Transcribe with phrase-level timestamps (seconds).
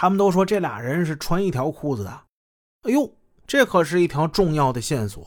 [0.00, 2.10] 他们都说这俩人是穿一条裤子的。
[2.82, 3.16] 哎呦，
[3.48, 5.26] 这可是一条重要的线索。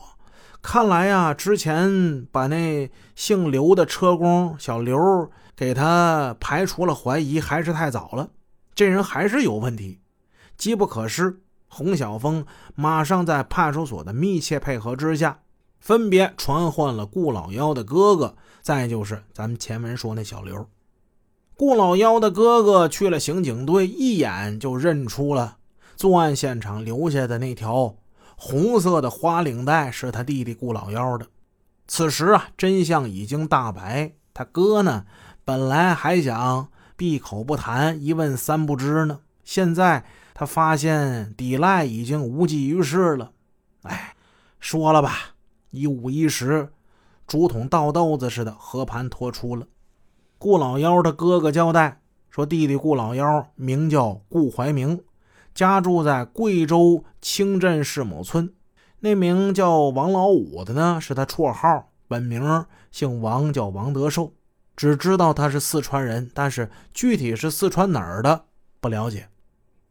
[0.62, 8.30] 看来呀，之前把那姓刘的车工小刘给他排除了怀疑，还是太早了。
[8.74, 10.00] 这人还是有问题。
[10.56, 15.40] 机不可失，洪小峰马上在派出所的密切配合之下，
[15.80, 20.66] 分别传唤了顾老幺的哥哥，再就是咱们前文说那小刘。
[21.56, 25.58] 顾老幺的哥哥去了刑警队，一眼就认出了
[25.94, 27.94] 作案现场留下的那条
[28.36, 31.26] 红色的花领带是他弟弟顾老幺的。
[31.86, 34.12] 此时啊，真相已经大白。
[34.34, 35.04] 他哥呢，
[35.44, 39.20] 本来还想闭口不谈，一问三不知呢。
[39.44, 43.32] 现在他发现抵赖已经无济于事了。
[43.82, 44.16] 哎，
[44.58, 45.34] 说了吧，
[45.70, 46.72] 一五一十，
[47.26, 49.66] 竹筒倒豆子似的，和盘托出了。
[50.42, 55.00] 顾老幺的哥哥交代说：“弟弟顾老幺名叫顾怀明，
[55.54, 58.52] 家住在贵州清镇市某村。
[58.98, 64.32] 那名叫王老五的呢，是他绰号，本名姓王，叫王德寿。
[64.74, 68.46] 只知道他是四川人，但是具体是四川哪儿的
[68.80, 69.28] 不了解。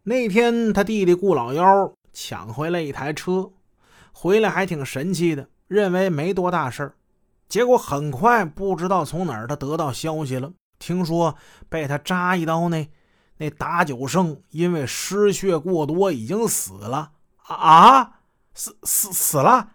[0.04, 3.50] 那天他弟弟顾老幺抢回来一台车，
[4.12, 6.96] 回来还挺神气的，认为没多大事儿。”
[7.52, 11.36] 结果很快，不知道从哪儿他得到消息了，听说
[11.68, 12.90] 被他扎一刀那
[13.40, 17.12] 那打酒圣因为失血过多已经死了
[17.46, 18.20] 啊！
[18.54, 19.72] 死死死了！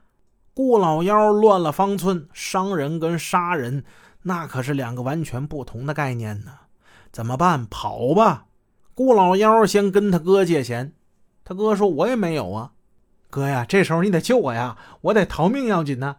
[0.54, 3.84] 顾老幺乱了方寸，伤人跟杀人
[4.22, 6.52] 那可是两个完全不同的概念呢。
[7.12, 7.66] 怎么办？
[7.66, 8.46] 跑吧！
[8.94, 10.94] 顾老幺先跟他哥借钱，
[11.44, 12.72] 他哥说：“我也没有啊，
[13.28, 16.16] 哥呀，这时候你得救我呀，我得逃命要紧呢。”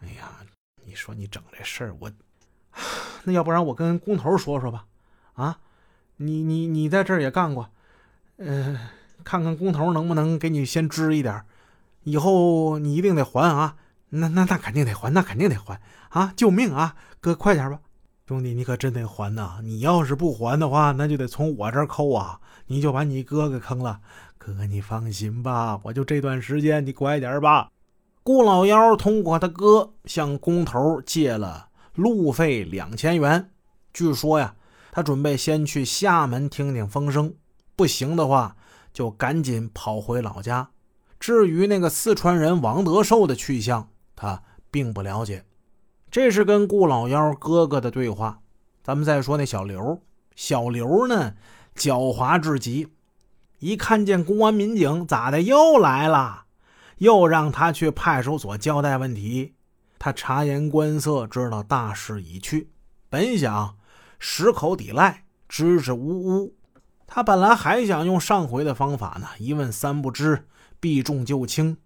[0.00, 0.30] 哎呀！
[0.94, 2.08] 你说你整这事儿，我
[3.24, 4.86] 那要不然我跟工头说说吧，
[5.32, 5.58] 啊，
[6.18, 7.68] 你你你在这儿也干过，
[8.36, 8.78] 嗯，
[9.24, 11.42] 看看工头能不能给你先支一点，
[12.04, 13.74] 以后你一定得还啊，
[14.10, 17.80] 那那那肯定得还，那肯定得还啊，救命啊，哥快点吧，
[18.28, 24.00] 兄弟你可真得还呐，你要是不还的话，那就得从我这儿扣啊，你就把你哥给坑了，
[24.38, 27.72] 哥你放心吧，我就这段时间你乖点吧。
[28.26, 33.50] 顾老幺通过他哥向工头借了路费两千元，
[33.92, 34.54] 据说呀，
[34.90, 37.34] 他准备先去厦门听听风声，
[37.76, 38.56] 不行的话
[38.94, 40.70] 就赶紧跑回老家。
[41.20, 45.44] 至于那个四川人王德寿的去向，他并不了解。
[46.10, 48.40] 这是跟顾老幺哥哥的对话。
[48.82, 50.00] 咱们再说那小刘，
[50.34, 51.34] 小刘呢，
[51.76, 52.88] 狡猾至极，
[53.58, 56.43] 一看见公安民警，咋的又来了？
[56.98, 59.54] 又让他去派出所交代问题，
[59.98, 62.70] 他察言观色，知道大势已去，
[63.08, 63.76] 本想
[64.18, 66.54] 矢口抵赖，支支吾吾。
[67.06, 70.46] 他本来还想用上回的方法呢，一问三不知，
[70.78, 71.76] 避重就轻。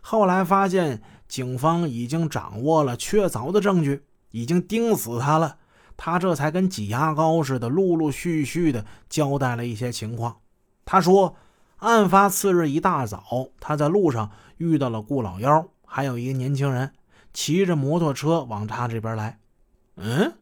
[0.00, 5.56] 后来发现警方已经掌握了确凿的证据，已经盯死他了，
[5.96, 10.36] 他这才跟挤牙膏似的，陆陆续续的交代了一些情况。
[10.84, 11.34] 他说。
[11.78, 16.92] 案发次日一大早，他在路上遇到了顾老幺，还有一个年轻人
[17.32, 19.38] 骑着摩托车往他这边来。
[19.96, 20.32] 嗯，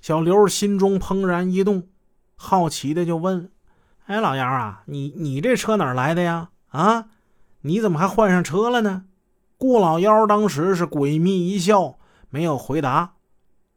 [0.00, 1.88] 小刘心中怦然一动，
[2.36, 3.50] 好奇的就问
[4.06, 6.50] ：“哎，老幺啊，你你这车哪来的呀？
[6.68, 7.06] 啊，
[7.62, 9.06] 你怎么还换上车了呢？”
[9.58, 11.98] 顾老幺当时是诡秘一笑，
[12.28, 13.14] 没有回答。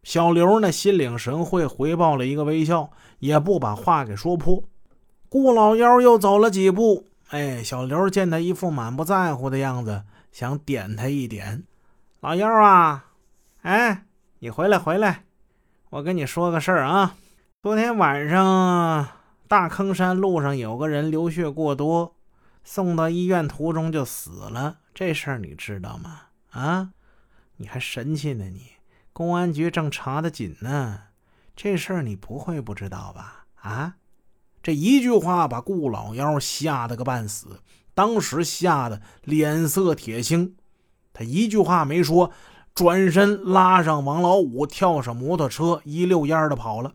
[0.03, 4.63] 小刘呢，心领神会，回报了一个微笑，也不把话给说破。
[5.33, 11.63] 顾老幺又走了几步，哎，小刘见他一副满不在乎的样子，想点他一点。
[12.19, 13.07] 老幺啊，
[13.63, 14.05] 哎，
[14.37, 15.23] 你回来回来，
[15.89, 17.15] 我跟你说个事儿啊。
[17.63, 19.07] 昨天晚上
[19.47, 22.15] 大坑山路上有个人流血过多，
[22.63, 24.77] 送到医院途中就死了。
[24.93, 26.25] 这事儿你知道吗？
[26.51, 26.91] 啊，
[27.57, 28.73] 你还神气呢你？
[29.11, 31.05] 公安局正查得紧呢，
[31.55, 33.47] 这事儿你不会不知道吧？
[33.55, 33.95] 啊？
[34.63, 37.59] 这一句话把顾老幺吓得个半死，
[37.93, 40.55] 当时吓得脸色铁青。
[41.11, 42.31] 他一句话没说，
[42.73, 46.93] 转身拉上王老五，跳上摩托车，一溜烟的跑了。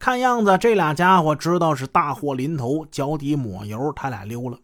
[0.00, 4.58] 看样子这俩家伙知道是大祸临头，脚底抹油，他俩溜了。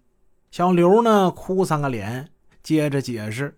[0.50, 2.28] 小刘呢，哭丧个脸，
[2.60, 3.56] 接着解释：“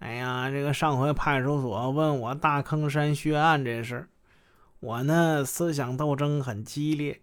[0.00, 4.06] 哎呀，这个上回派出所问我大坑山血案这事，
[4.80, 7.22] 我呢思想斗争很激烈。”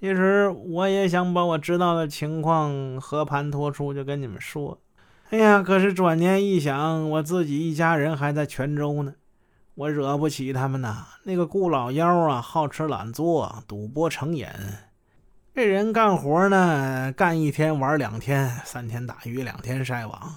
[0.00, 4.80] 其实我也想把我知道的情况和盘托出，就跟你们说。
[5.28, 9.12] 哎呀，可是转念一想，我自己一家人还在泉州呢，
[9.74, 11.06] 我惹不起他们呐。
[11.24, 14.46] 那个顾老幺啊，好吃懒做，赌博成瘾。
[15.54, 20.36] 这人干活呢，干一天玩两天，三天打鱼两天晒网，